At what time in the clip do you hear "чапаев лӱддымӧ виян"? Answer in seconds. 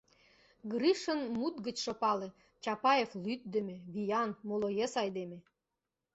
2.63-4.29